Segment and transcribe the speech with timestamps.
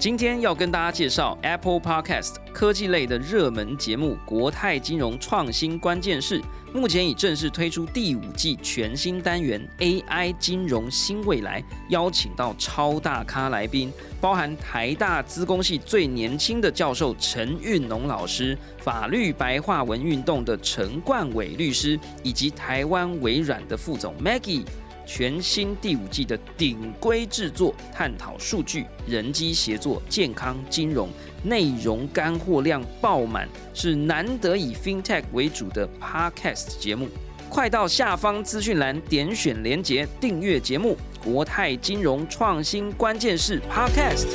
[0.00, 6.40] 今天要跟大家介绍 Apple Podcast 科技类的热门节目《国泰金融创新关键势》，
[6.72, 13.92] 目前已正式推出第五季全新单元 AI 金融新未来，邀请到超大咖来宾，
[14.22, 24.64] 包含台大资工系最年轻的教授陈运农老师、法律白话文运动的陈冠伟律师，以及台湾微软的副总 Maggie。
[25.12, 31.08] 全新第五季的顶规制作，探讨数据、人机协作、健康、金融，
[31.42, 37.08] 内容干货量爆满，是难得以 FinTech 为主的 Podcast 节目。
[37.48, 44.28] 快到下方资讯栏点选连结订阅节目《国泰金融创新关键是 Podcast》。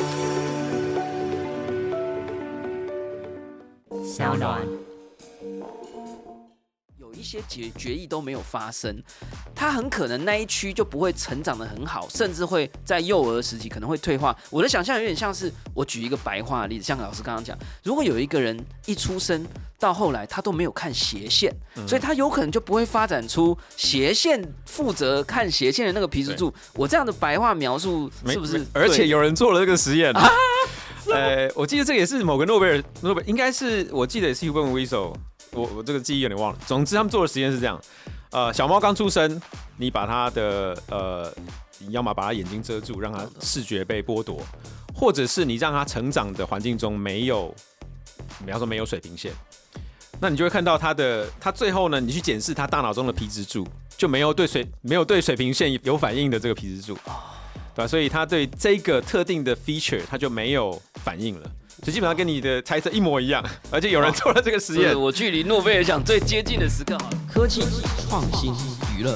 [4.05, 4.84] 小暖。
[7.17, 9.01] 一些决决议都没有发生，
[9.53, 14.35] 他很可能那一区就不会成长的很好，甚至会在幼儿时期可能会退化。
[14.49, 19.45] 我的想象有点像是，我举一个白话的例子，像老师刚刚讲，如果有一个人一出生
[19.79, 21.53] 到后来他都没有看斜线，
[21.87, 26.53] 所以他有可能就不会发展出斜线负责看斜线的那个皮质柱。
[26.73, 28.65] 我这样的白话描述是不是？
[28.73, 30.13] 而且有人做了这个实验，
[31.13, 35.15] 呃，我记得这也是某个诺贝尔诺贝尔，应该是我记得也是 Uben w i s o
[35.55, 36.59] 我我这个记忆有点忘了。
[36.67, 37.79] 总之，他们做的实验是这样：
[38.31, 39.41] 呃，小猫刚出生，
[39.77, 41.33] 你把它的呃，
[41.79, 44.35] 你要么把它眼睛遮住，让它视觉被剥夺；
[44.93, 47.53] 或者是你让它成长的环境中没有，
[48.45, 49.31] 比方说没有水平线，
[50.19, 53.67] 那你就会看到它的，它最后呢，你去检视它大脑中的皮质柱，
[53.97, 56.93] 就没有对水没有对水平线有反应的这个皮质柱，
[57.73, 57.87] 对吧？
[57.87, 61.51] 所以它对这个特定的 feature，它就没有反应了。
[61.85, 64.99] 所以基本上跟你的猜测一模一样，而且有人做了这个实验。
[64.99, 66.97] 我距离诺贝尔奖最接近的时刻，
[67.31, 67.61] 科技、
[68.09, 68.51] 创新、
[68.97, 69.15] 娱乐，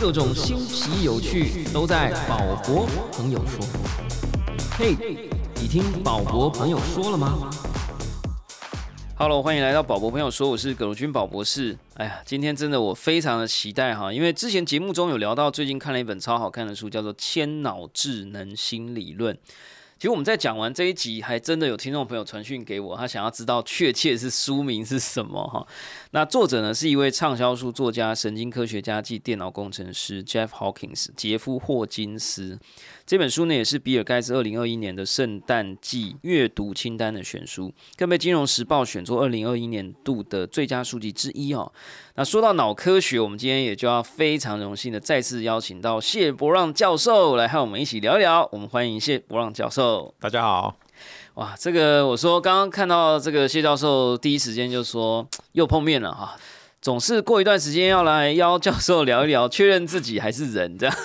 [0.00, 3.66] 各种新奇有趣都在宝博朋友说。
[4.78, 4.96] 嘿，
[5.56, 7.50] 你听宝博朋友说了吗
[9.16, 11.76] ？Hello，欢迎来到宝博朋友说，我是葛如君宝博士。
[11.96, 19.34] 哎呀，今天真的我非常的期待哈，因为之前节目中有聊到，最近看了一本超好看的书，叫做《千脑智能新理论》。
[20.00, 25.66] 其实我们在讲完这一集，还真的有听众朋友传讯给我，他想要知道确切是书名是什么哈。
[26.12, 32.58] 那作者呢是一位畅销书作家、神经科学家暨电脑工程师 Jeff Hawkins 杰夫霍金斯。
[33.06, 41.70] 这本书呢也是比尔盖茨二零二一年的圣诞季阅读清单的选书，更被金融时报选作二零二一年度的最佳书籍之一哦。
[42.16, 48.48] 那说到脑科学，我们今天也就要非常荣幸的再次邀请到谢伯让教授来和我们一起聊聊。
[48.50, 50.12] 我们欢迎谢伯让教授。
[50.18, 50.76] 大家好。
[51.34, 56.36] 哇，这个我说刚刚看到这个谢教授，第一时间就说又碰面了哈。
[56.80, 60.96] 总是过一段时间要来邀教授聊一聊，确认自己还是人这样。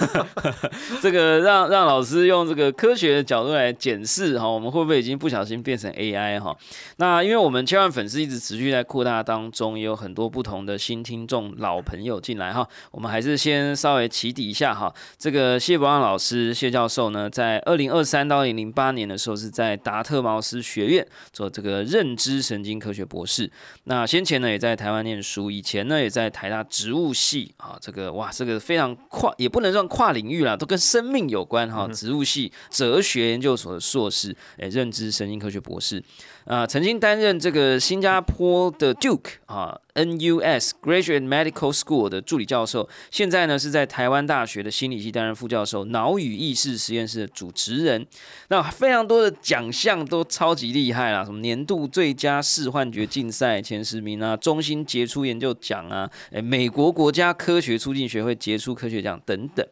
[1.03, 6.55] 这个让让老师用这个科学的角度来检视哈，我们会不会已经不小心变成 AI 哈？
[6.95, 12.65] 那因为我们千万粉丝一直持续在扩大当中，也有很多不同的新听众、老朋友进来哈。
[12.91, 14.93] 我们还是先稍微起底一下哈。
[15.17, 23.51] 这个谢伯让老师谢教授呢，在二零二三到二零零八年的时候是在达特茅斯学院做这个认知神经科学博士。
[23.83, 31.87] 那先前呢也在台湾念书以前呢也在台大植物系啊，这个哇，这个非常跨，也不能算跨领域啦，都跟生命有关哈。
[31.87, 36.01] 植物系哲学研究所的硕士，诶，认知神经科学博士。
[36.45, 48.05] 啊，曾经担任这个新加坡的 Duke 啊 NUS Graduate Medical School 的助理教授，现在呢是在台湾大学的心理系担任副教授，脑与意识实验室的主持人。
[48.49, 59.65] 那非常多的奖项都超级厉害啦，什么年度最佳视幻觉竞赛前十名啊，中心杰出研究奖啊，诶，美国国家科学促进学会杰出科学奖等等。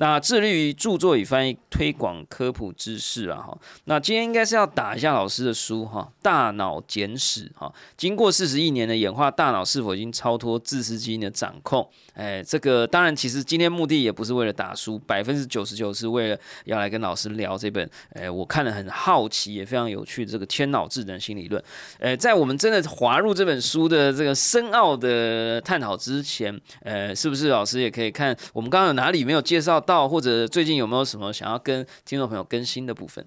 [0.00, 3.58] 那致力于著作与翻译、推广科普知识啊，哈。
[3.84, 7.72] 那今天应该是要打一下老师的书哈，《大脑简史》哈。
[7.96, 11.88] 经过四十亿年的演化，大脑是否已经超脱自私基因的掌控？
[12.14, 21.60] 哎，这个当然，其实今天目的也不是为了打书，百分之九十九是为了要来跟老师聊这本，哎，我看了很好奇也非常有趣的这个天脑智能新理论。
[21.98, 29.80] 哎，在我们真的滑入这本书的这个深奥的探讨之前，呃，是不是老师也可以看我们刚刚有哪里没有介绍？
[29.88, 33.24] 到或者最近有没有什么想要跟听众朋友更新的部分？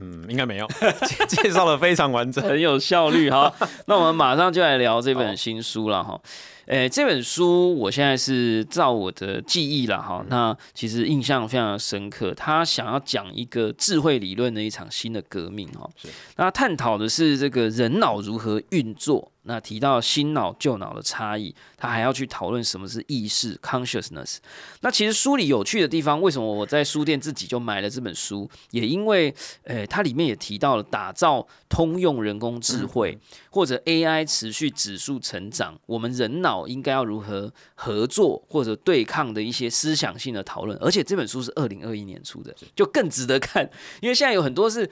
[0.00, 0.66] 嗯，应该没有，
[1.28, 3.52] 介绍的非常完整，很有效率哈。
[3.86, 6.18] 那我们马上就来聊这本新书了哈。
[6.66, 10.24] 诶，这本书我现在是照我的记忆了哈。
[10.28, 15.88] 那其实印象非常深刻，他想要讲一个智慧理论的一场新的革命哈。
[16.36, 19.30] 那探讨的是这个人脑如何运作。
[19.46, 24.38] 那提到新脑旧脑的差异，他还要去讨论什么是意识 （consciousness）。
[24.80, 28.50] 那其实书里有趣的地方，为什么我在书店自己就买了这本书？
[28.70, 33.18] 也因为，呃，它里面也提到了打造通用人工智慧
[33.50, 40.78] 或者 AI 持续指数成长，我们人脑应该要如何合作或者对抗的一些思想性的讨论。
[40.78, 43.68] 而且这本书是二零二一年出的，就更值得看，
[44.00, 44.90] 因为现在有很多是。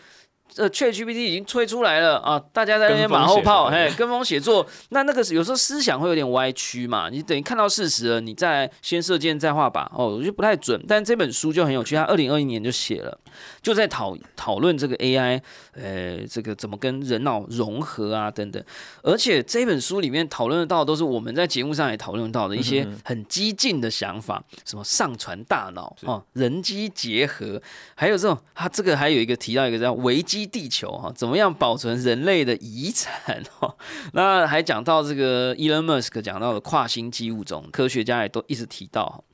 [0.56, 2.38] 呃，ChatGPT 已经推出来了啊！
[2.52, 7.08] 大家在那边马后炮，嘿，跟风写作，那那个有时候思想会有点歪曲嘛。
[7.08, 10.84] 你等于看到事实了，你再先射箭再画靶，哦，我觉得不太准。
[10.87, 13.19] 但这本书就很有趣，他二零二一年就写了，
[13.62, 15.40] 就在讨讨论这个 AI，
[15.72, 18.62] 呃，这个怎么跟人脑融合啊等等。
[19.02, 27.58] 而且这本书里面讨论的到，都是我们在节目上也讨论到的一些很激进的想法，什么上传大脑哦，人机结合，
[27.94, 30.41] 还有这种，他这个还有一个提到一个叫危机。
[30.46, 33.74] 地球哈，怎么样保存人类的遗产哈？
[34.14, 39.24] 那还讲到这个 Elon Musk 讲到的跨星际物种，科学家也都一直提到。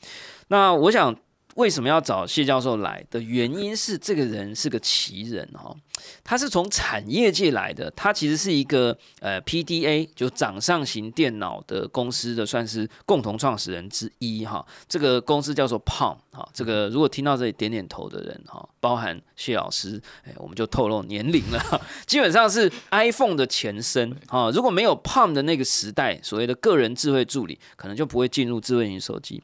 [0.48, 1.16] 那我想。
[1.54, 5.74] 为什么要找谢教授来的原因是，这个人是个奇人哈，
[6.22, 29.42] 他是从产业界来的，他其实是一个呃 PDA 就掌上型电脑的公司的算是共同创始人之一哈，这个公司叫做 Palm 哈，这个如果听到这里点点头的人哈，包含谢老师，哎，我们就透露年龄了， 基本上是 iPhone 的前身哈，如果没有 Palm 的那个时代，所谓的个人智慧助理，可能就不会进入智慧型手机。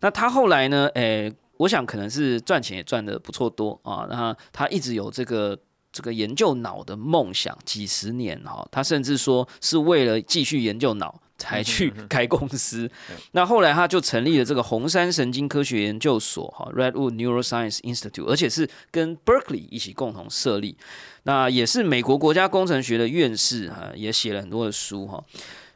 [0.00, 1.32] 那他后来呢，诶。
[1.58, 5.58] 我想可能是赚钱也赚的不错多啊，那他一直有这个
[5.92, 12.90] 这个研究脑的梦想，几十年哈，他甚至说是为了继续研究脑才去开公司。
[13.32, 20.76] 那后来他就成立了这个红山神经科学研究所哈，Redwood Neuroscience Institute，而且是跟 Berkeley 一起共同设立。
[21.24, 25.22] 那也是美国国家工程学的院士哈，也写了很多的书哈。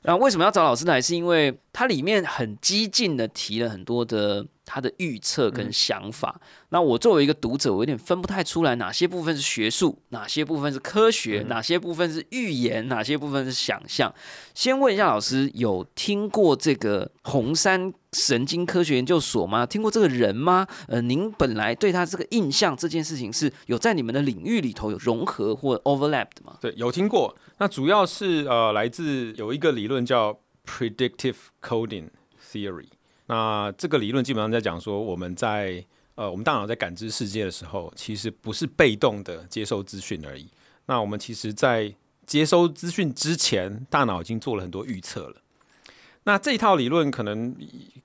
[0.02, 1.02] 那为什么要找老师来？
[1.02, 6.38] 是因为它里面很激进的提了很多的他的预测跟想法。
[6.68, 14.14] 那我作为一个读者，我有点分不太出来哪些部分是学术，哪些部分是科学，哪些部分是预言，哪些部分是想象。
[14.54, 19.64] 先问一下老师，有听过这个红山神经科学研究所吗？
[19.64, 20.66] 听过这个人吗？
[20.88, 26.58] 呃，您本来对他这个印象，这件事情是有在你们的领域里头有融合或 overlap 的吗？
[26.60, 27.34] 对，有听过。
[27.56, 32.10] 那主要是呃，来自有一个理论叫 predictive coding
[32.52, 32.88] theory。
[33.28, 35.84] 那这个理论基本上在讲说，我们在
[36.16, 40.48] 呃，我们大脑在感知世界的时候，其实不是被动的接受资讯而已。
[40.86, 41.94] 那我们其实，在
[42.26, 45.36] 接收资讯之前，大脑已经做了很多预测了。
[46.24, 47.54] 那这一套理论可能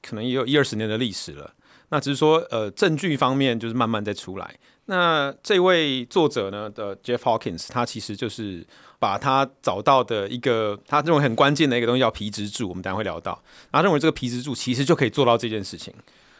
[0.01, 1.53] 可能也有一二十年的历史了。
[1.93, 4.55] 那只是说，呃，证据方面就是慢慢在出来。
[4.85, 8.65] 那这位作者呢的 Jeff Hawkins，他其实就是
[8.97, 13.39] 把他找到的一个他认为很关键的一个东西叫皮质柱，我们等下会聊到。
[13.71, 15.93] 他认为这个皮质柱其实就可以做到这件事情。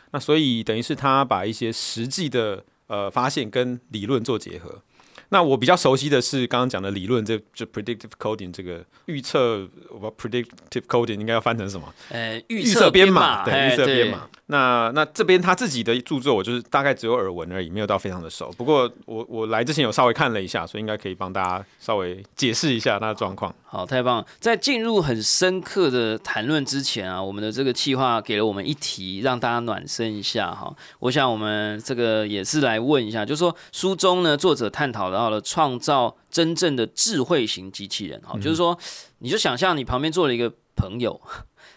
[0.10, 4.82] 那所以等于是他把一些实际的呃发现跟理论做结合。
[5.30, 11.92] 那我比较熟悉的是刚刚讲的理论，这这 predictive coding 这个预测，我 predictive coding 应该要翻成什么？
[12.10, 14.28] 呃，预测编码，对，预测编码。
[14.48, 18.52] 那那这边他自己的著作，我就是大概只有耳闻而已，没有到非常的熟。
[18.58, 23.54] 不过我我来之前有稍微看了一下，所以应该可以帮大家稍微解释一下他的状况。
[23.74, 24.18] 好，太棒！
[24.18, 24.28] 了！
[24.40, 30.72] 在进入很深刻的谈论之前啊，我们的这个计划给了我们一题，让大家暖身一下哈。
[31.00, 38.78] 我想我们这个也是来问一下，就是说书中呢，作者探讨到了创造真正的智慧型机器人哈，就是说
[39.18, 41.20] 你就想象你旁边坐了一个朋友。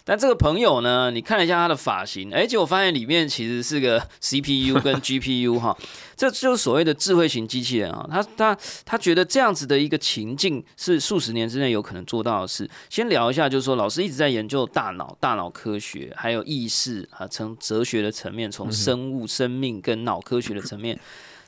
[0.08, 5.76] 但这个朋友呢，你看了一下他的发型，哎，结果发现里面其实是个 CPU 跟 GPU 哈，
[6.16, 8.06] 这就是所谓的智慧型机器人啊。
[8.08, 12.70] 他他他觉得这样子的一个情境是数十年之内有可能做到的事。
[12.88, 20.96] 先聊一下，就是说老师一直在研究大脑、大脑科学，还有意识啊，从哲学的层面，从生物、生命跟脑科学的层面，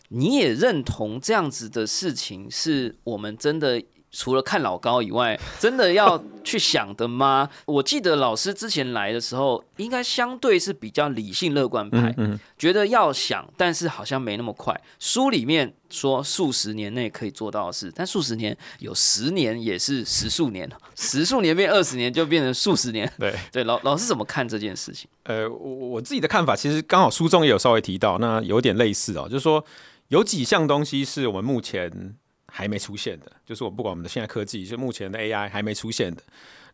[0.09, 3.81] 你也认同这样子的事情是我们真的。
[4.11, 7.49] 除了看老高以外， 真的要去想的吗？
[7.67, 12.15] 我记得老师之前来的时候，应该相对是比较理性乐观派，
[12.57, 14.79] 觉得要想，但是好像没那么快。
[14.99, 23.11] 书里面说数十年内可以做到的事，但数十年有十年也是十数年， 十数年变二十年就变成数十年。
[23.19, 25.09] 对 对，老老师怎么看这件事情？
[25.25, 29.63] 呃，我我自己的看法，其实刚好书中也有稍微提到，那有点类似哦，就是说
[30.09, 32.17] 有几项东西是我们目前。
[32.53, 36.23] 还没出现的，就是我不管我们的现在科技，就目前的 AI 还没出现的。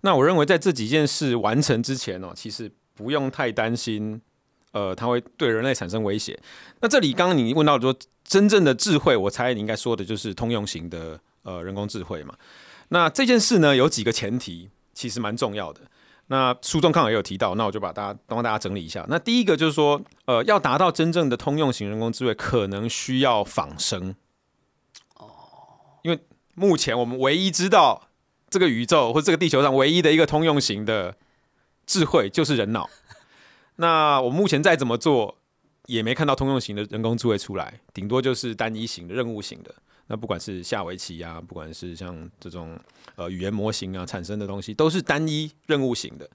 [0.00, 4.20] 那我认为在这几件事完成之前哦，其实不用太担心，
[4.72, 6.38] 呃，它会对人类产生威胁。
[6.80, 12.34] 那这里刚刚你问到说真正的智慧，我猜你应该说的就是通用型的呃人工智慧嘛。
[12.88, 15.80] 那这件事呢有几个前提，其实蛮重要的。
[16.28, 19.04] 那书中刚好也有提到，那我就把大家帮大家整理一下。
[19.08, 24.14] 那第一个就是说，呃，要达到真正的通用型人工智慧，可能需要仿生。
[26.54, 28.08] 目前我们唯一知道
[28.48, 31.16] 这个宇宙或这个地球上唯一的一个通用型的
[31.86, 32.88] 智慧就是人脑。
[33.76, 35.36] 那我目前再怎么做，
[35.86, 39.74] 也没看到通用型的人工智慧出来，顶多就是单一型的任务型的。
[40.06, 42.78] 那不管是下围棋啊，不管是像这种
[43.16, 46.28] 呃语言模型啊产生的东西，都是单一任务型的。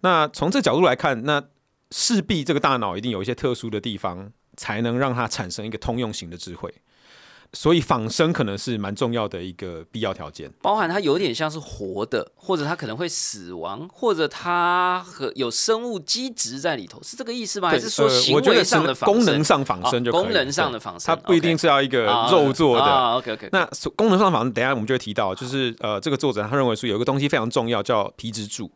[0.00, 1.42] 那从这角度来看，那
[1.90, 6.74] 势必这个大脑一定有一些特殊的地方，才能让它产生一个通用型的智慧。
[7.52, 17.68] 所以仿生可能是蛮重要的一个必要条件，包含它有点像是活的，或者它可能会死亡，或者它和有生物基质在里头，是这个意思吗？
[17.68, 22.84] 还是说行为上的功能上仿生就功能上的仿生，它不一定是要一个肉做的。
[23.14, 23.48] OK OK。
[23.50, 28.70] 那功能上仿生，等下我们就会提到，就是呃，这个作者他认为说有一个东西非常重要，叫皮质柱。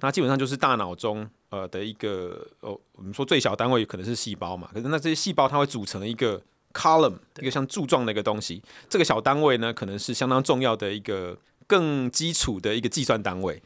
[0.00, 6.42] 那基本上就是大脑中呃的一个哦，我们说最小单位可能是细胞嘛，可是那这些细胞它会组成一个。
[6.78, 13.60] Column 一个像柱状的一个东西，这个小单位呢，可能是相当重要的一个更基础的一个计算单位。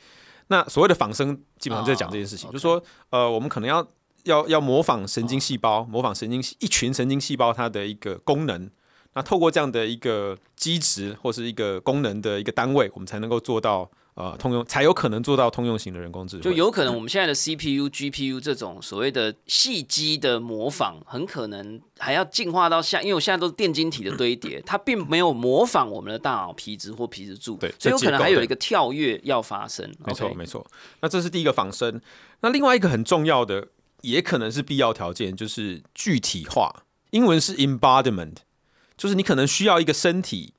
[0.49, 3.87] 那所谓的仿生，基本上就在讲这件事情，就是说，呃，我们可能要
[4.25, 8.71] 要要模仿神经细胞，模仿神经一群神经细胞它的一个功能。
[9.15, 13.91] 那透过这样的一个基值或是一个功能的一个单位，我们才能够做到。
[14.15, 29.91] 呃，通用才有可能做到通用型的人工智能，就有可能我们现在的 CPU、GPU 这种所谓的细机的模仿，很可能还要进化到像，因为我现在都是电晶体的堆叠， 它并没有模仿我们的大脑皮质或皮质柱，对，所以有可能还有一个跳跃要发生。
[30.05, 30.67] 没错，没错。
[31.01, 31.99] 那这是第一个仿生，
[32.41, 33.69] 那另外一个很重要的，
[34.03, 36.85] 也可能是必要条件，就是具体化。
[37.13, 38.37] 英文是 embodiment，
[38.99, 40.53] 就是你可能需要一个身体，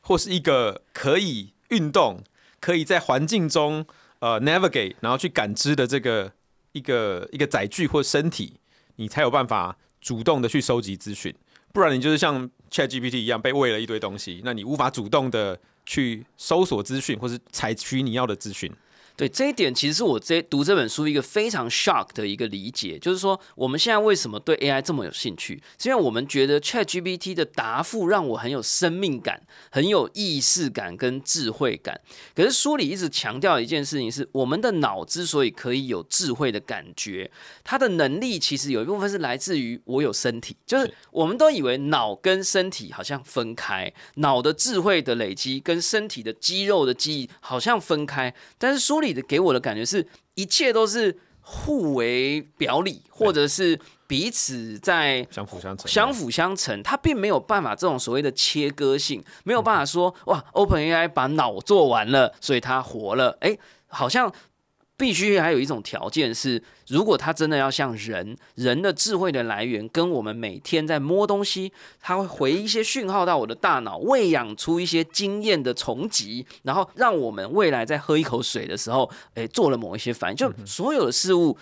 [0.00, 1.53] 或是一个可以。
[1.68, 2.22] 运动
[2.60, 3.84] 可以在环境中
[4.18, 6.32] 呃 navigate，然后去感知的这个
[6.72, 8.54] 一个一个载具或身体，
[8.96, 11.34] 你才有办法主动的去收集资讯，
[11.72, 18.72] 不然你就是像 Chat GPT 一样被喂了一堆东西，那你无法主动的去搜索资讯或是采取你要的资讯。
[19.16, 25.62] 对这一点，其实是我这读这本书一个非常 shock 的一个理解，就是说我们现在为什么对 AI 这么有兴趣？
[25.78, 32.00] 是因为我们觉得 ChatGPT 的答复让我很有生命感、很有意识感跟智慧感。
[32.34, 37.30] 可是书里一直强调一件事情是，我们的脑之所以可以有智慧的感觉，
[37.62, 49.03] 它的能力其实有一部分是来自于我有身体，就是我们都以为脑跟身体好像分开，脑的智慧的累积跟身体的肌肉的记忆好像分开，但是书。
[49.12, 55.86] 的给我的感觉是，一切都是互为表里，或者是彼此在相辅相成。
[55.86, 63.36] 相辅相成，它并没有办法这种所谓的切割性，没有办法说哇，Open AI 把脑做完了，所以它活了。
[63.40, 63.58] 哎，
[63.88, 64.32] 好像。
[64.96, 81.56] 必须还有一种条件是，如果它真的要像人，人的智慧的来源跟我们每天在摸东西，它会回一些讯号到我的大脑，喂养出一些经验的重集，然后让我们未来在喝一口水的时候，诶，做了某一些反应，就所有的事物。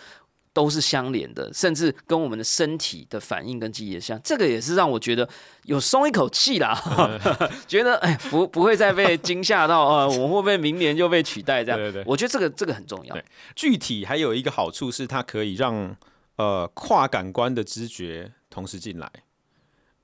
[0.54, 5.26] 都是相连的，甚至跟我们的身体的反应跟记忆像，这个也是让我觉得
[5.64, 6.78] 有松一口气啦，
[7.66, 11.78] 觉得哎不不会再被惊吓到啊， 我们会不会明年就被取代这样？
[11.78, 13.16] 对对，我觉得这个这个很重要。
[13.56, 15.96] 具体还有一个好处是，它可以让
[16.36, 19.10] 呃跨感官的知觉同时进来。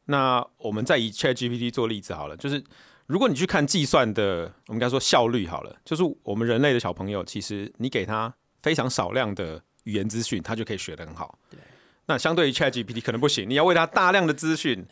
[0.07, 2.64] 那我们再以 Chat GPT 做例子好了，就是
[3.07, 9.62] 如果你去看计算的，我们该说效率好了，就是我们人类的小朋友，其实你给他非常少量的。
[9.88, 11.38] 语言资讯，他就可以学得很好。
[11.49, 11.59] 对，
[12.04, 14.85] 那相对于 Chat GPT 可能不行，你要喂他大量的资讯，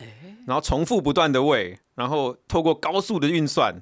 [0.47, 3.79] 然后重复不断的喂，然后透过高速的运算，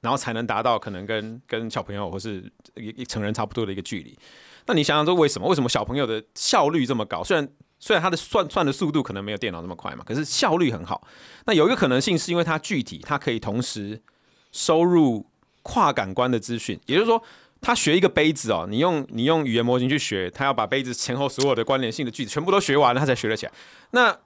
[0.00, 4.18] 然后才能达到可能跟跟小朋友或是一成人差不多的一个距离。
[4.66, 5.46] 那你想想说，为什么？
[5.46, 7.22] 为什么小朋友的效率这么高？
[7.22, 7.48] 虽然
[7.78, 11.06] 虽然他的算算的速度可能没有电脑那么快嘛，可是效率很好。
[11.46, 14.02] 那有一个可能性是因为它具体，它可以同时
[14.50, 15.24] 收入
[15.62, 17.22] 跨感官的资讯，也就是说。
[17.60, 23.52] 他学一个杯子哦，你用你用语言模型去学，他要把杯子前后所有的关联性的句子全部都学完了，他才学得起来。
[23.90, 24.16] 那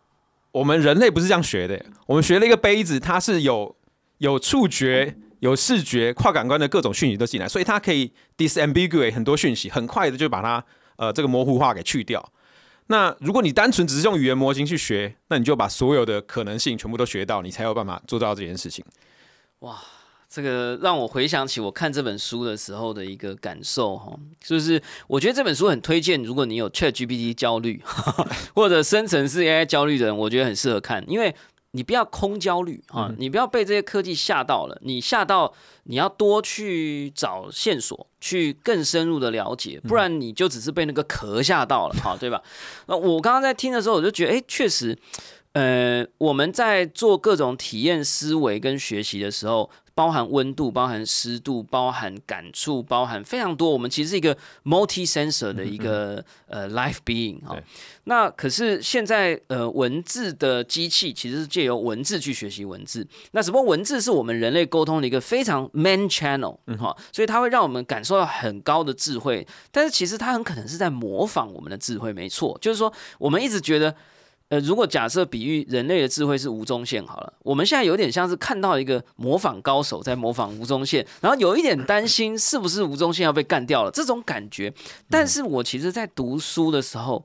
[0.53, 3.75] 我们人类不是这样学的，我们学了一个杯子，它是有
[4.19, 10.63] 有触觉、有视觉、跨感官的各种讯息都进来，所以它可以 disambiguate 很多讯息，很快的就把它
[10.97, 12.33] 呃这个模糊化给去掉。
[12.89, 18.85] 那如果你单纯只是用语言模型去学，那你就把所有的可能性全部都学到，你才有办法做到这件事情。
[19.61, 19.81] 哇！
[20.33, 27.83] 这个让我回想起我看这本书的时候的一个感受哈，就是我觉得这本书很推荐，如果你有 Chat GPT 焦虑
[28.57, 31.35] 或者深层次 AI 焦虑的人，我觉得很适合看，因为
[31.73, 42.43] 你不要空焦虑啊，你不要被这些科技吓到了，你吓到你要多去找线索，去更深入的了解，不然你就只是被那个壳吓到了，哈，对吧？
[42.87, 44.99] 那我刚刚在听的时候，我就觉得，哎，确实。
[45.55, 53.71] 呃，我们在做各种体验思维跟学习的时候，包含温度、包含湿度、包含感触、包含非常多。
[53.71, 57.57] 我们其实是一个 multi sensor 的一个呃 life being 哈。
[58.05, 63.07] 那可是现在呃文字的机器其实是借由文字去学习文字。
[63.33, 69.47] 那只不过文字是我们人类沟通的一个非常 main channel 哈，所以它会让我们感受到很高的智慧。
[69.71, 72.59] 但是其实它很可能是在模仿我们的智慧，没错。
[72.61, 73.95] 就是说，我们一直觉得。
[74.53, 84.71] 呃，如果假设比喻人类的智慧是吴宗宪好了，我们现在有点像是看到一个模仿高手在模仿吴宗宪，然后有一点担心是不是吴宗宪要被干掉了这种感觉。
[85.09, 87.25] 但是我其实，在读书的时候，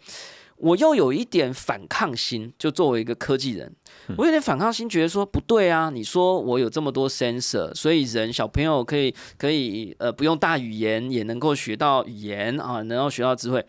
[0.55, 3.75] 我又有一点反抗心，就作为一个科技人，
[4.17, 13.65] 我有点反抗心，觉得说不对啊，你说我有这么多 sensor，所以人小朋友可以可以呃不用大语言也能够学到语言啊，能够学到智慧。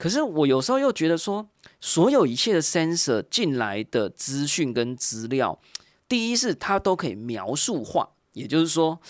[0.00, 1.46] 可是我有时候又觉得说。
[1.82, 5.58] 所有一切的 sensor 进来的资讯跟资料，
[6.06, 9.00] 第一是它都可以描述化，也就是说，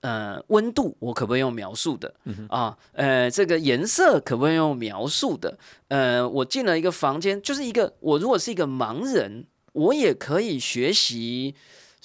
[0.00, 2.14] 呃，温度我可不可以用描述的
[2.50, 2.76] 啊？
[2.92, 5.56] 呃，这个颜色可不可以用描述的？
[5.88, 11.54] 呃，我进了一个房间，就是一个我如果是一个盲人，我也可以学习。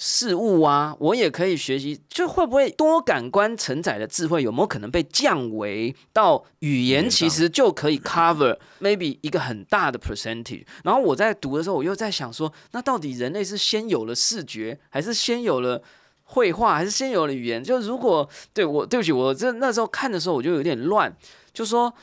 [0.01, 10.63] 事物啊，我也可以学习，就会不会多感官承载的智慧有没有可能被降维到语言，其实就可以 cover maybe 一个很大的 percentage。
[10.85, 15.83] 然后我在读的时候，我又在想说，那到底人类是先有了视觉，还是先有了
[16.23, 17.61] 绘画，还是先有了语言？
[17.61, 21.13] 就如果对我对不起，我这那时候看的时候我就有点乱，
[21.51, 21.93] 就说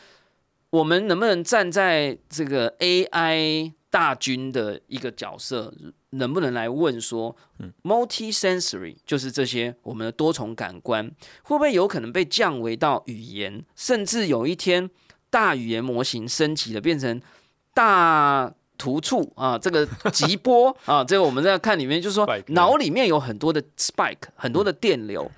[0.69, 5.73] 我们能不能站在这个 AI 大军的一个角色？
[6.17, 7.35] 能不能来问说
[7.83, 11.07] ，multi-sensory 就是这些我们的多重感官，
[11.43, 14.91] 会不会有可能被降维到语言，甚至有一天
[15.31, 17.21] 大语言模型升级了，变成
[17.73, 25.31] 大突触啊，这个极波 啊，这个我们在看里面就是说，脑里面有很多的 spike，很多的电流。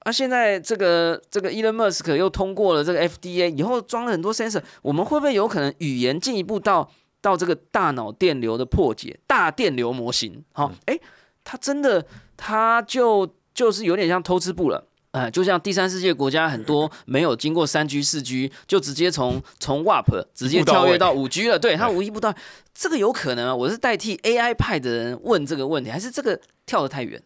[0.00, 6.90] 啊，现在这个这个 Elon Musk 又通过了这个 FDA，以后装了很多 sensor，我们会不会有可能语言进一步到？
[7.28, 10.98] 到这个大脑电流的破解，大电流模型，好，哎，
[11.44, 12.06] 它真的，
[12.38, 22.34] 它就就是有点像偷吃布了，呃，就像第三世界国家很多没有经过三 G 四 G，就直接从从 WAP 直接跳跃到五 G 了，对，它无一不到，
[22.72, 23.54] 这个有可能啊？
[23.54, 27.22] 我是代替 AI 派的人问这个问题，还是这个跳得太远？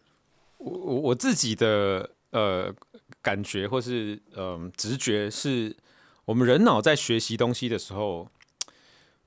[0.57, 2.73] 我我我自己的呃
[3.21, 5.73] 感觉或是嗯直觉是，
[6.25, 8.27] 我们人脑在学习东西的时候。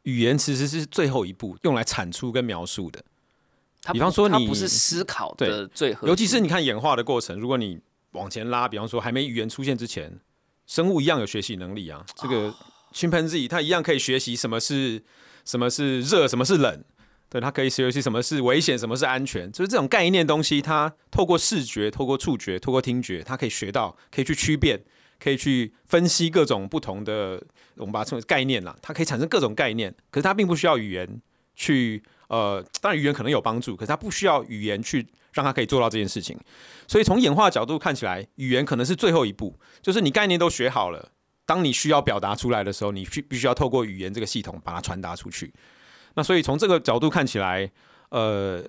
[0.07, 3.03] 语言其实是最后一步，用来产出跟描述的。
[3.93, 7.79] 比方说，你不是思考的最尤其是你看演化的过程，如果你
[8.13, 10.21] 往前拉，比方说还没语言出现之前，
[10.67, 12.05] 生物一样有学习能力啊。
[12.17, 12.55] 这个
[12.93, 15.03] chimpanzee 它一样可以学习什么是
[15.45, 16.85] 什么是热，什么是冷，
[17.29, 24.81] 对，它可以学习什么是危险，什么是安全，就是这种概念东西，它透过视觉、透过触觉、透过听觉，它可以学到，可以去区辨。
[25.19, 27.43] 可以去分析各种不同的，
[27.77, 31.21] 我们把它称为概念啦，它可以产生各种概念，可是它并不需要语言
[31.55, 36.39] 去，呃，当然语言可能有帮助，可是它不需要语言去让它可以做到这件事情。
[36.87, 41.11] 所以从演化角度看起来，语言可能是最后一步，就是你概念都学好了，
[41.45, 45.53] 当你需要表达出来的时候，你必必须要透过语言这个系统把它传达出去。
[46.15, 47.71] 那所以从这个角度看起来，
[48.11, 48.63] 呃。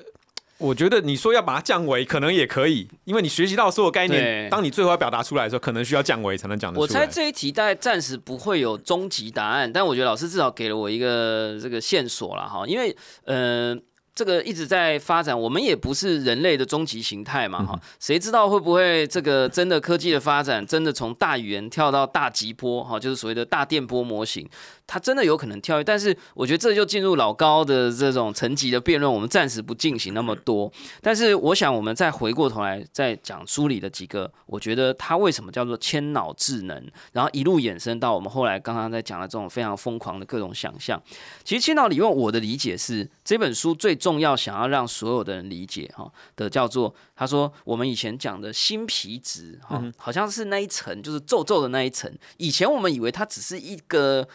[0.57, 6.99] 我觉得你说要把它降维，可能也可以，因为你学习到所有概念，当你最后要表达出来的时候，可能需要降维才能讲得出来。
[7.01, 13.77] 我猜这一题大概暂时不会有终极答案，但我觉得老师至少给了我一个这个线索了哈，因为呃。
[14.17, 24.49] 这个一直在发展，我们也不是人类的终极形态嘛，哈，谁知道会不会这个真的科技的发展，真的从大语言跳到大极波，哈，就是所谓的大电波模型，
[24.87, 25.83] 他真的有可能跳跃。
[25.83, 30.71] 但是我觉得这就进入老高的这种层级的辩论，我们暂时不进行那么多。
[31.01, 40.99] 但是我想，我们再回过头来再讲书里的几个，我觉得它为什么叫做千脑智能，然后一路衍生到我们后来刚刚在讲的这种非常疯狂的各种想象。
[41.43, 43.97] 其实千脑理论，我的理解是这本书最。
[43.97, 54.25] 重要想要让所有的人理解哈的叫做他说我们以前讲的新皮质哈好像是那一层就是皱皱的那一层以前我们以为它只是一个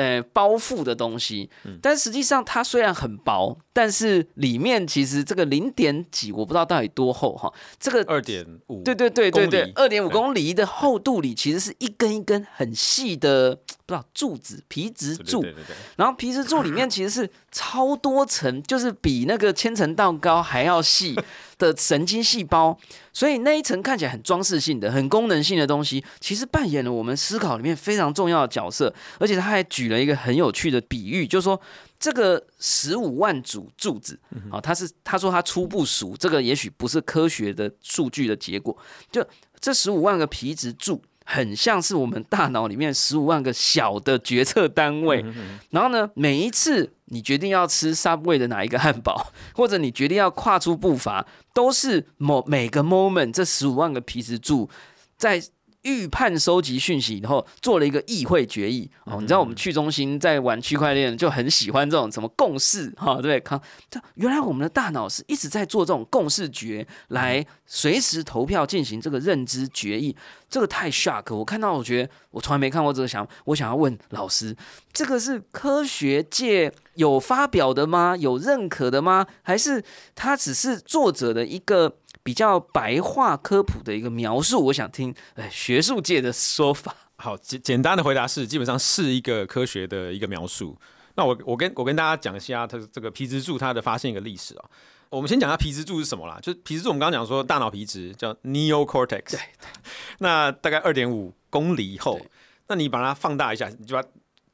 [0.00, 7.52] 呃包覆的东西，嗯但实际上它虽然很薄，但是里面其实这个零点几，我不知道到底多厚哈。
[7.78, 13.58] 这个二点五，对对对对对，二点五公里的厚度里，其实是一根一根很细的，
[13.90, 21.16] 不知道柱子、皮质柱对，对对对，然后皮质柱里面其实是超多层， 就是比那个千层蛋糕还要细
[21.58, 22.78] 的神经细胞，
[23.12, 28.94] 所以那一层看起来很装饰性的、很功能性的东西，其实扮演了我们思考里面非常重要的角色。
[29.18, 31.60] 而且他还举了一个很有趣的比喻，就是说
[31.98, 34.16] 这个十五万组柱子，
[34.52, 38.78] 啊，他是他说他初步数，这个也许不是科学的数据的结果，
[39.10, 39.26] 就
[39.58, 41.02] 这十五万个皮质柱。
[41.32, 45.24] 很像是我们大脑里面十五万个小的决策单位，
[45.70, 54.68] 然后呢，每一次你决定要吃 Subway 的哪一个汉堡，或者你决定要跨出步伐，都是某每个 moment 这十五万个皮质柱
[55.16, 55.40] 在
[55.82, 59.20] 预判收集讯息然后，做了一个议会决议哦。
[59.20, 63.40] 你知道我们去中心在玩区块链就很喜欢这种什么共识哈、对？
[63.40, 70.14] 看，这原来我们的大脑是一直在做这种共识决，来随时投票进行这个认知决议。
[70.48, 74.56] 这个太 shock，我看到我觉得我从来没看过这个想，我想要问老师，
[74.92, 78.16] 这个是科学界有发表的吗？
[78.16, 79.24] 有认可的吗？
[79.42, 79.82] 还是
[80.16, 81.96] 它只是作者的一个
[82.30, 84.66] 比较白话科普的一个描述？
[84.66, 86.94] 我想听哎学术界的说法。
[87.16, 90.78] 好，简简单的回答是，基本上是一个科学的一个描述。
[91.16, 94.64] 那我我跟我跟大家讲一下它这个皮质柱它的发现一个历史啊。
[95.08, 99.40] 我们先讲一下皮质柱是什么啦，就是皮质柱，我们刚刚讲说大脑皮质叫 neocortex，对
[100.20, 102.20] 那大概二点五公里以后，
[102.68, 104.04] 那你把它放大一下，你就把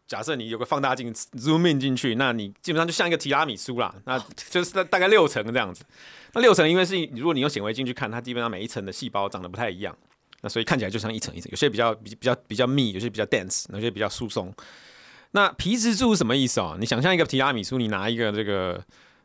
[0.07, 4.19] 假设你有个放大镜 zoom in 进去，那你基本上就像一个提拉米苏啦，那
[4.51, 5.85] 就是大大概六层这样子。
[6.33, 9.97] 那六层因为是如果你用显微镜去看，它基本上每一层的细胞长得不太一样，
[10.42, 14.55] 那所以看起来就像一层一层，有些比较比比较比较密，有些比较 dense，有些比较疏松。
[15.33, 16.77] 那皮质柱是什么意思哦？
[16.79, 18.83] 你想象一个提拉米苏，你拿一个这个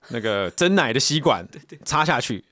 [0.10, 1.46] 那个真奶的吸管
[1.86, 2.44] 插下去，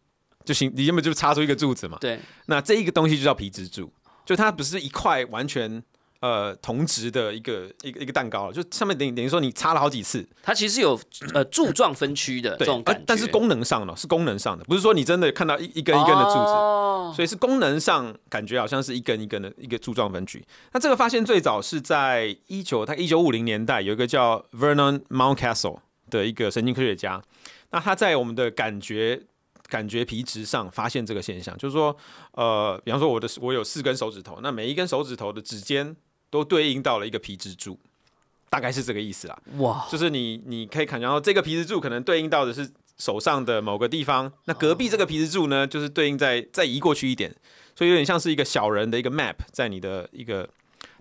[0.45, 1.97] 就行，你原本就插出一个柱子嘛。
[1.99, 3.91] 对，那这一个东西就叫皮质柱，
[4.23, 5.81] 就它不是一块完全
[6.21, 10.99] 呃同质的一个一个一个蛋糕了，就上面等于等于说你擦了好几次，它其实有
[11.33, 16.37] 呃柱状分区的这对种，感觉，呃但是功能上呢是功能上的，不是说你真的看到一一根一根的柱子。
[16.37, 16.75] 哦
[17.15, 20.45] 所以是功能上感觉好像是一根一根的一个柱状分区。
[20.73, 25.79] 那这个发现最早是在一九它一九五零年代，有一个叫 Vernon Mountcastle
[26.11, 27.19] 的一个神经科学家，
[27.71, 29.23] 那他在我们的感觉
[29.67, 31.97] 感觉皮质上发现这个现象，就是说，
[32.33, 35.95] 呃，比方说我的我有四根手指头，那每一根手指头的指尖
[36.29, 37.79] 都对应到了一个皮质柱，
[38.49, 39.39] 大概是这个意思啦。
[39.57, 47.33] 哇，就是你你可以看，然后这个皮质柱可能对应到的是手上的某个地方，那隔壁这个皮质柱呢，就是对应在再移过去一点，
[47.75, 50.47] 所以有点像是一个小人的一个 map 在你的一个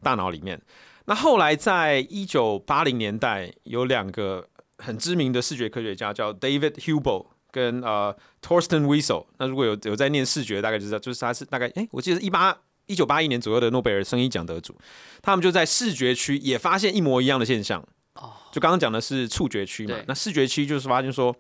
[0.02, 0.60] 大脑里面。
[1.06, 9.24] 那后来在一九八零年代，有两个很知名的视觉科学家叫 David Hubel 跟呃 Torsten Wiesel。
[9.38, 12.54] 那如果有有在念视觉，大概就知道，就是他是大概哎、我记得是一八
[12.88, 14.76] 一九八一年左右的诺贝尔声音奖得主，
[15.22, 17.80] 他们就在视觉区也发现一模一样的现象。
[18.14, 21.32] 哦就刚刚讲的是触觉区嘛，那视觉区就是发现说，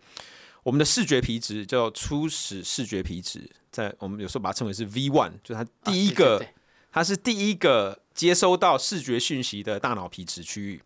[0.62, 6.54] 我们的视觉皮质叫初始视觉皮质，在我们有时候把它称为是 V one，就是它第一个，啊对对对
[6.92, 10.80] 它是第一个接收到视觉讯息的大脑皮质区域。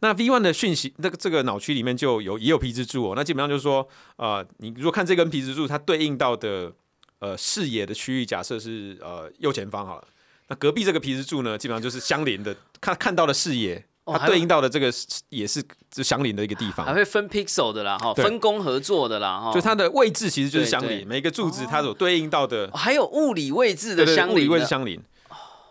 [0.00, 3.14] 那 V one 的讯息，那个这个脑区里面就有也有皮质柱哦。
[3.16, 6.72] 那基本上就是说，呃，你如果看这根皮质柱，它对应到的
[7.20, 10.04] 呃视野的区域，假设是呃右前方好了。
[10.48, 14.90] 那隔壁这个皮质柱呢，基本上就是相邻的，看看到的视野，它对应到的这个
[15.28, 16.94] 也是就相邻的一个地方还。
[16.94, 24.98] 会分 pixel 的啦，哈，分工合作的啦，哈，就它的位置其实就是相邻，每一个柱子它所对应到的哦还有物理位置的相邻物理位置相邻，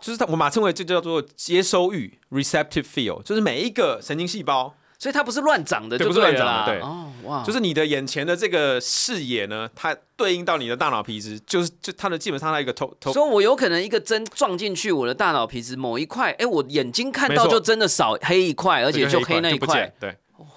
[0.00, 6.80] 就是它我们称为这叫做接收域 （receptive field），就是每一个神经细胞，所以它不是乱长的，对就不是乱长的了对。
[6.80, 13.12] 哦，哇，就是你的眼前的这个视野呢，它对应到你的大脑皮质，就是就它的基本上它一个头头。
[13.12, 17.58] 所以我有可能一个针撞进去我的大脑皮质某一块，哎，我眼睛看到没错。
[17.58, 19.74] 就真的少黑一块，而且就黑那一块。
[19.74, 20.16] 见，对。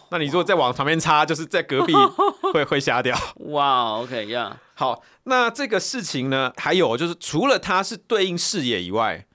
[0.10, 1.94] 那你如果再往旁边插，就是在隔壁
[2.52, 3.18] 会会瞎掉。
[3.52, 9.26] 哇，OK 呀，好，那这个事情呢，还有就是除了它是对应视野以外，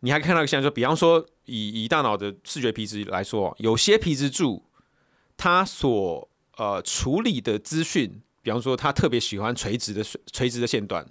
[0.00, 4.62] 你还看到一个现象，就比方说以以大脑的视觉皮质来说，有些皮质柱
[5.36, 11.04] 它所呃处理的资讯，比方说它特别喜欢垂直的垂直的线段，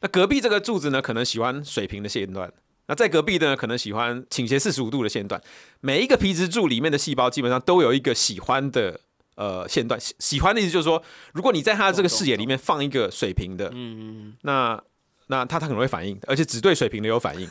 [0.00, 2.52] 那隔壁这个柱子呢，可能喜欢水平的线段。
[2.86, 5.40] 那在隔壁的呢，可能喜欢倾斜四十五度的线段。
[5.80, 9.00] 每一个皮质柱里面的细胞基本上都有一个喜欢的
[9.36, 10.00] 呃线段。
[10.00, 11.00] 喜喜欢的意思就是说，
[11.32, 14.82] 如果你在它的这个视野里面放一个水平的，嗯，那
[15.28, 17.48] 那它它可能会反应，而且只对水平的有反应。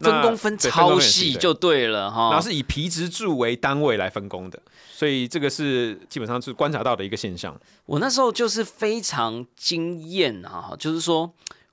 [0.00, 2.30] 分工分超细就对了哈。
[2.30, 4.60] 然后是以皮质柱为单位来分工的，
[4.92, 7.58] 所以这个是基本上是观察到的一个现象。
[7.86, 11.32] 我那时候就是非常惊艳啊，就是说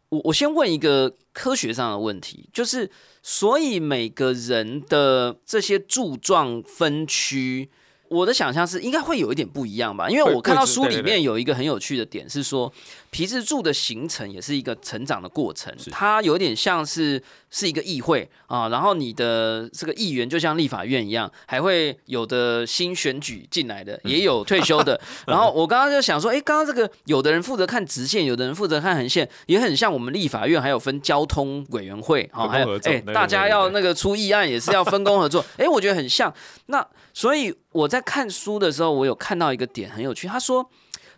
[0.09, 2.89] 我我先问一个科学上的问题，就是
[3.23, 7.69] 所以每个人的这些柱状分区。
[8.09, 12.71] 我的想象是应该会有一点不一样吧，因为我看到书里面有一个很有趣的点是说，
[13.17, 25.01] 皮质柱的形成也是一个成长的过程，它有点像是是一个议会啊，然后你的这个议员就像立法院一样，还会有的新选举进来的，也有退休的。
[25.25, 36.31] 然后我刚刚就想说，哎，刚刚这个有的人负责看直线，有的人负责看横线，也很像我们立法院还有分交通委员会啊，还有哎，大家要那个出议案也是要分工合作，哎，我觉得很像
[36.67, 36.87] 那。
[37.15, 40.27] 所以我在看书的时候，我有看到一个点很有趣。
[40.27, 40.63] 他说，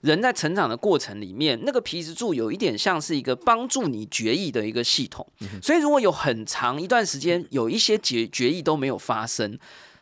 [0.01, 5.25] 人在成长的过程里面，那个皮质柱有一点像是一个帮助你决议的一个系统。
[5.62, 9.57] 所以如果有很长一段时间有一些决决议都没有发生，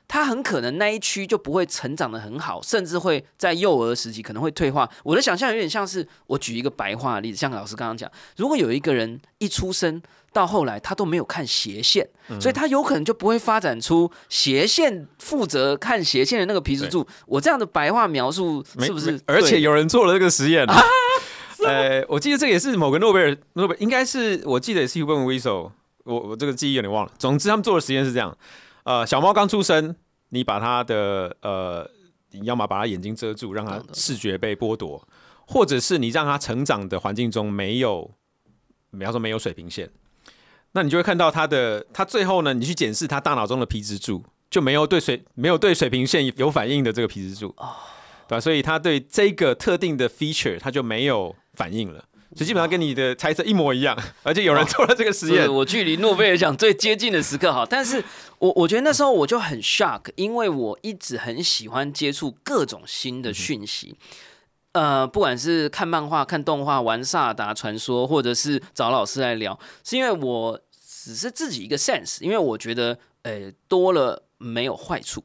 [0.07, 4.89] 他很可能那一区就不会成长的很好，甚至会在幼儿时期可能会退化。
[5.03, 10.01] 我的想象有点像是，我举一个白话的例子，像老师刚刚讲，如果有一个人一出生。
[10.33, 12.07] 到后来，他都没有看斜线，
[12.39, 17.07] 所以他有可能就不会发展出斜线负责看斜线的那个皮质柱。
[17.25, 19.19] 我这样的白话描述是不是？
[19.25, 20.63] 而且有人做了这个实验。
[21.65, 25.71] 呃，我记得这个也是某个诺贝尔，诺贝尔应该是我记得也是 Human w i s o
[26.03, 27.11] 我我这个记忆有点忘了。
[27.17, 28.37] 总之，他们做的实验是这样：
[28.88, 29.93] 呃，小猫刚出生，
[30.30, 31.91] 你把它的呃，
[32.32, 35.06] 你要么把它眼睛遮住，让它视觉被剥夺，
[35.45, 38.10] 或者是你让它成长的环境中没有，
[38.91, 39.89] 比方说没有水平线。
[40.71, 47.54] 那你就会看到它的，它最后呢，你去检视它大脑中的皮质柱，就没有对水没有对水平线有反应的这个皮质柱，
[48.30, 48.39] 对吧？
[48.39, 52.06] 所以它对这个特定的 feature 它就没有反应了，
[52.38, 55.52] 所以基本上跟你的猜测一模一样，而且有人做了这个实验。
[55.52, 58.04] 我距离诺贝尔奖最接近的时刻哈，但是
[58.38, 63.95] 我我觉得那时候我就很 shock，因为我一直很喜欢接触各种新的讯息。
[64.73, 75.23] 呃，不管是看漫画、看动画、玩萨达传说，或者是找老师来聊，是因为我只是自己一个 sense，因为我觉得，呃，多了没有坏处。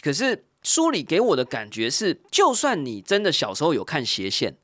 [0.00, 4.56] 可是书里给我的感觉是，就算你真的小时候有看斜线，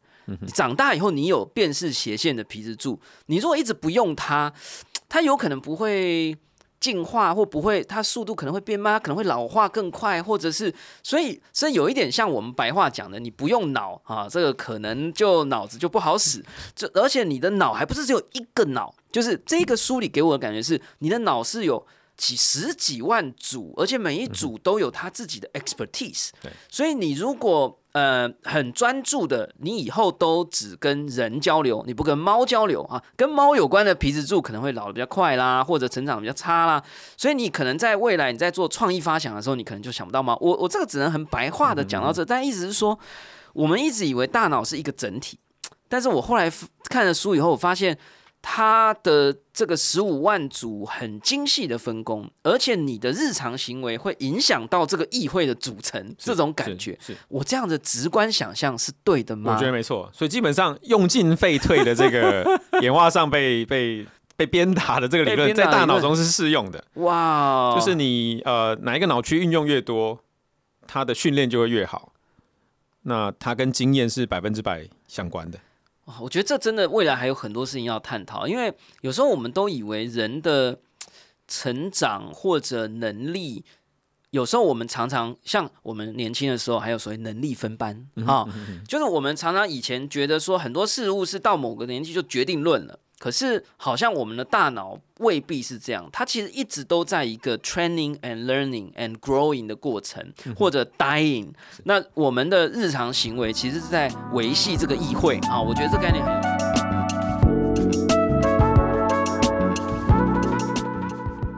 [0.54, 4.52] 长大以后你有辨识斜线的皮质柱，你如果一直不用它，
[5.08, 6.36] 它有可能不会。
[6.80, 16.40] 进化或不会，它速度可能会变慢，可能会老化更快，或者是，所以，所以有一点像我们白话讲的，你不用脑啊，这个可能就脑子就不好使。
[16.76, 21.84] 这而且你的脑还不是只有一个脑，就是这个书里给我的感觉是，你的脑是有。
[22.16, 26.30] 几十几万组，而且每一组都有他自己的 expertise。
[26.42, 33.02] 对，所以你如果呃很专注的，你以后都只跟人交流，你不跟猫交流啊。
[33.16, 36.82] 跟猫有关的皮质柱可能会老的比较快啦，或者成长比较差啦。
[37.16, 40.36] 所以你可能在未来你在做创意发想的时候，你可能就想不到猫。
[40.40, 42.98] 我我这个只能很白话的讲到这，但意思是说，
[43.52, 45.38] 我们一直以为大脑是一个整体，
[45.88, 46.52] 但是我后来
[46.88, 47.98] 看了书以后，我发现。
[48.50, 59.52] 它的这个十五万组很精细的分工，而且你的日常行为会影响到这个议会的组成，这种感觉，是我这样的直观想象是对的吗？
[59.52, 62.42] 我觉得没错，所以基本上用进废退的这个
[62.80, 66.82] 演化上被被被鞭打的这个 理论，在大脑中是适用的。
[66.94, 70.18] 哇，就是你呃哪一个脑区运用越多，
[70.86, 72.14] 它的训练就会越好，
[73.02, 75.58] 那它跟经验是百分之百相关的。
[76.20, 80.78] 我觉得这真的未来还有很多事情要探讨，因为有时候我们都以为人的
[81.46, 83.64] 成长或者能力，
[84.30, 88.48] 有时候我们常常像我们年轻的时候，还有所谓能力分班啊，
[88.86, 92.98] 就是我们常常以前觉得说很多事物是到某个年纪就决定论了。
[93.18, 101.48] 可是，好像我们的大脑未必是这样，它其实一直都在一个 training and learning and growing 的过程，或者 dying。
[101.84, 105.38] 那我们的日常行为其实是在维系这个议会。
[105.48, 106.67] 啊，我觉得这概念很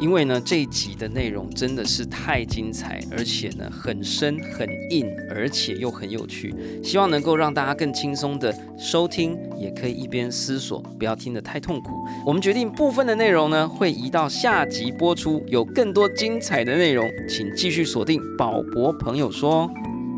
[0.00, 11.90] 因为呢，这一集的内容真的是太精彩，而且呢很深很硬，而且又很有趣，希望能够让大家更轻松的收听，也可以一边思索，不要听得太痛苦。
[12.24, 19.70] 我们决定部分的内容呢会移到下集播出，有更多精彩的内容，请继续锁定宝博朋友说。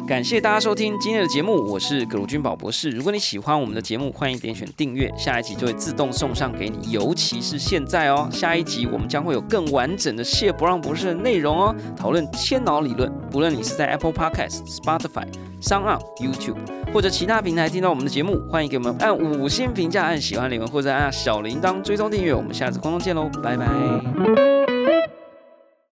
[0.06, 2.90] 感谢大家收听今天的节目，我是葛如君宝博士。
[2.90, 6.90] 如果你喜欢我们的节目，欢迎点选订阅，下一集就会自动送上给你。
[6.90, 13.10] 尤其是现在哦，下一集我们将会有更完整的谢不让博士的内容哦，讨论千脑理论。
[13.30, 15.26] 不论你是在 Apple Podcast、Spotify、
[15.62, 16.58] Sound YouTube
[16.92, 22.34] 或者其他平台听到我们的节目，欢迎给我们按五星评价、按喜欢留言或者按小铃铛追踪订阅。
[22.34, 24.61] 我们下次空中见喽，拜拜。